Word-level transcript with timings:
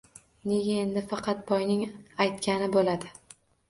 Nega 0.51 0.77
endi 0.85 1.05
faqat 1.13 1.45
boyning 1.53 1.87
aytgani 1.93 2.75
bo‘ladi? 2.79 3.19